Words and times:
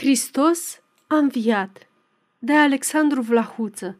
Hristos 0.00 0.82
a 1.06 1.16
înviat 1.16 1.88
de 2.38 2.52
Alexandru 2.52 3.20
Vlahuță 3.20 3.98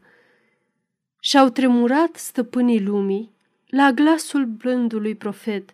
Și-au 1.19 1.49
tremurat 1.49 2.15
stăpânii 2.15 2.81
lumii 2.81 3.31
la 3.67 3.91
glasul 3.91 4.45
blândului 4.45 5.15
profet 5.15 5.69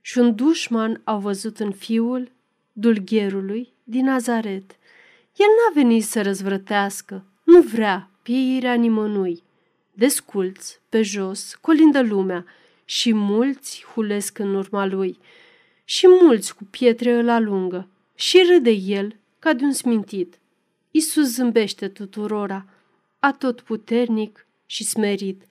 și 0.00 0.18
un 0.18 0.34
dușman 0.34 1.00
au 1.04 1.18
văzut 1.18 1.58
în 1.58 1.72
fiul 1.72 2.32
dulgherului 2.72 3.72
din 3.84 4.04
Nazaret. 4.04 4.76
El 5.36 5.46
n-a 5.46 5.72
venit 5.74 6.04
să 6.04 6.22
răzvrătească, 6.22 7.24
nu 7.42 7.60
vrea 7.60 8.10
pieirea 8.22 8.74
nimănui. 8.74 9.42
Desculți, 9.92 10.80
pe 10.88 11.02
jos, 11.02 11.54
colindă 11.54 12.02
lumea 12.02 12.44
și 12.84 13.14
mulți 13.14 13.84
hulesc 13.94 14.38
în 14.38 14.54
urma 14.54 14.86
lui 14.86 15.18
și 15.84 16.06
mulți 16.06 16.56
cu 16.56 16.64
pietre 16.64 17.12
îl 17.12 17.28
alungă 17.28 17.88
și 18.14 18.44
râde 18.48 18.70
el 18.70 19.16
ca 19.48 19.54
de 19.54 19.64
un 19.64 19.72
smintit. 19.72 20.38
Isus 20.90 21.26
zâmbește 21.26 21.88
tuturora, 21.88 22.66
atot 23.18 23.60
puternic 23.60 24.46
și 24.66 24.84
smerit. 24.84 25.42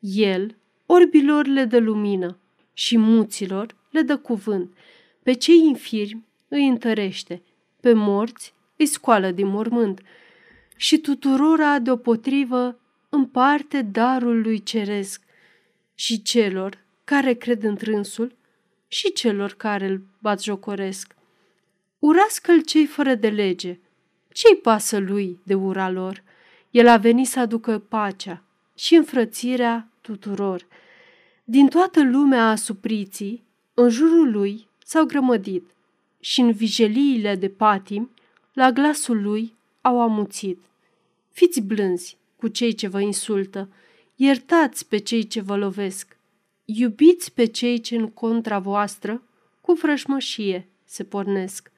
El 0.00 0.56
orbilor 0.86 1.46
le 1.46 1.64
dă 1.64 1.78
lumină 1.78 2.38
și 2.72 2.98
muților 2.98 3.76
le 3.90 4.02
dă 4.02 4.16
cuvânt. 4.16 4.76
Pe 5.22 5.32
cei 5.32 5.58
infirmi 5.66 6.24
îi 6.48 6.68
întărește, 6.68 7.42
pe 7.80 7.92
morți 7.92 8.54
îi 8.76 8.86
scoală 8.86 9.30
din 9.30 9.46
mormânt 9.46 10.02
și 10.76 10.98
tuturora 10.98 11.78
deopotrivă 11.78 12.78
împarte 13.08 13.82
darul 13.82 14.40
lui 14.40 14.62
ceresc 14.62 15.22
și 15.94 16.22
celor 16.22 16.84
care 17.04 17.32
cred 17.32 17.62
în 17.62 17.76
trânsul 17.76 18.36
și 18.88 19.12
celor 19.12 19.52
care 19.52 19.86
îl 19.86 20.02
batjocoresc. 20.18 21.18
Urască-l 22.00 22.62
cei 22.62 22.86
fără 22.86 23.14
de 23.14 23.28
lege. 23.28 23.78
Ce-i 24.32 24.56
pasă 24.56 24.98
lui 24.98 25.38
de 25.42 25.54
ura 25.54 25.90
lor? 25.90 26.22
El 26.70 26.88
a 26.88 26.96
venit 26.96 27.28
să 27.28 27.40
aducă 27.40 27.78
pacea 27.78 28.42
și 28.74 28.94
înfrățirea 28.94 29.88
tuturor. 30.00 30.66
Din 31.44 31.68
toată 31.68 32.02
lumea 32.02 32.48
a 32.48 32.54
supriții, 32.54 33.42
în 33.74 33.88
jurul 33.88 34.30
lui 34.30 34.68
s-au 34.84 35.04
grămădit 35.04 35.70
și 36.20 36.40
în 36.40 36.52
vijeliile 36.52 37.34
de 37.34 37.48
patim, 37.48 38.10
la 38.52 38.70
glasul 38.70 39.22
lui 39.22 39.54
au 39.80 40.00
amuțit. 40.00 40.58
Fiți 41.32 41.60
blânzi 41.60 42.16
cu 42.36 42.48
cei 42.48 42.74
ce 42.74 42.88
vă 42.88 43.00
insultă, 43.00 43.68
iertați 44.16 44.88
pe 44.88 44.98
cei 44.98 45.26
ce 45.26 45.40
vă 45.40 45.56
lovesc, 45.56 46.16
iubiți 46.64 47.32
pe 47.32 47.44
cei 47.44 47.80
ce 47.80 47.96
în 47.96 48.08
contra 48.08 48.58
voastră 48.58 49.22
cu 49.60 49.74
frășmășie 49.74 50.68
se 50.84 51.04
pornesc. 51.04 51.70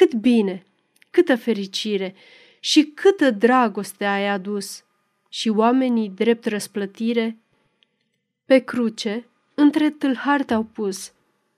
Cât 0.00 0.14
bine, 0.14 0.66
câtă 1.10 1.36
fericire 1.36 2.14
și 2.60 2.84
câtă 2.84 3.30
dragoste 3.30 4.04
ai 4.04 4.28
adus. 4.28 4.84
Și 5.28 5.48
oamenii 5.48 6.08
drept 6.08 6.44
răsplătire 6.44 7.38
pe 8.44 8.58
cruce 8.58 9.26
între 9.54 9.90
tâlhari 9.90 10.44
te-au 10.44 10.62
pus, 10.62 11.12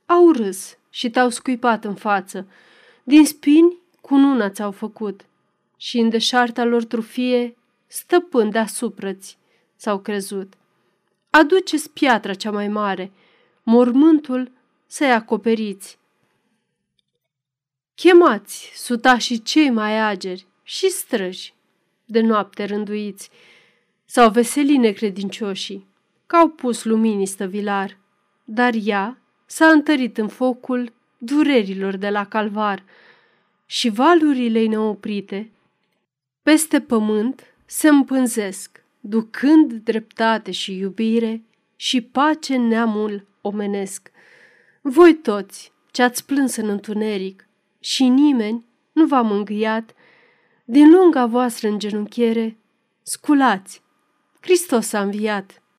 au 0.07 0.31
râs 0.31 0.79
și 0.91 1.11
te-au 1.11 1.29
scuipat 1.29 1.85
în 1.85 1.95
față, 1.95 2.47
din 3.03 3.27
spini 3.27 3.79
cu 4.01 4.17
nuna 4.17 4.51
ți-au 4.51 4.71
făcut 4.71 5.21
și 5.77 5.99
în 5.99 6.09
deșarta 6.09 6.65
lor 6.65 6.85
trufie 6.85 7.57
stăpân 7.87 8.51
deasupra-ți 8.51 9.39
s-au 9.77 9.99
crezut. 9.99 10.53
Aduceți 11.31 11.91
piatra 11.91 12.35
cea 12.35 12.51
mai 12.51 12.69
mare, 12.69 13.13
mormântul 13.63 14.51
să-i 14.87 15.13
acoperiți 15.13 16.01
Chemați 18.03 18.73
sutașii 18.75 19.39
cei 19.39 19.71
mai 19.71 20.01
ageri 20.01 20.47
și 20.63 20.91
străji 20.91 21.55
de 22.05 22.21
noapte 22.21 22.65
rânduiți, 22.65 23.31
sau 24.05 24.31
veseli 24.31 24.77
necredincioșii, 24.77 25.87
că 26.27 26.37
au 26.37 26.49
pus 26.49 26.85
luminii 26.85 27.27
stăvilar, 27.27 27.99
dar 28.45 28.73
ea 28.85 29.19
s-a 29.47 29.67
întărit 29.67 30.19
în 30.19 30.29
focul 30.29 30.93
durerilor 31.19 31.97
de 31.97 32.09
la 32.09 32.27
calvar 32.27 32.85
și 33.67 33.89
valurile 33.89 34.67
neoprite 34.67 35.51
peste 36.43 36.81
pământ 36.81 37.55
se 37.67 37.89
împânzesc, 37.89 38.85
ducând 39.01 39.73
dreptate 39.73 40.51
și 40.51 40.77
iubire 40.79 41.43
și 41.77 42.01
pace 42.01 42.57
neamul 42.57 43.27
omenesc. 43.41 44.11
Voi 44.81 45.15
toți 45.15 45.73
ce 45.91 46.03
ați 46.03 46.27
plâns 46.27 46.57
în 46.57 46.69
întuneric, 46.69 47.47
și 47.83 48.09
nimeni 48.09 48.67
nu 48.93 49.07
v-a 49.07 49.23
mângâiat, 49.23 49.95
din 50.65 50.91
lunga 50.91 51.27
voastră 51.27 51.69
îngenunchiere, 51.69 52.59
sculați, 53.03 53.83
Hristos 54.41 54.93
a 54.93 55.01
înviat. 55.01 55.62